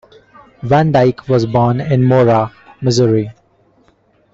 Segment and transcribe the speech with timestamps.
[0.63, 2.51] Van Dyke was born in Mora,
[2.81, 3.29] Missouri.